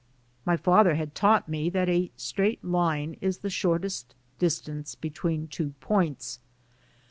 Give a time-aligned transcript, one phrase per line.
[0.47, 5.47] My father had taught me that a straight line is the shortest distance be tween
[5.47, 6.39] two points.